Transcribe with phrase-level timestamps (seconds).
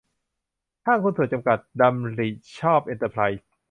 [0.85, 3.51] ห้างหุ้นส่วนจำกัด ดำริห์ชอบเอนเตอรไพรส์